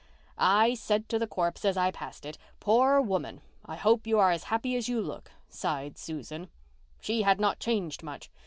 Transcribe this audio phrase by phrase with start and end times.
[0.49, 3.41] "I said to the corpse as I passed it, 'poor woman.
[3.63, 6.49] I hope you are as happy as you look.'" sighed Susan.
[6.99, 8.31] "She had not changed much.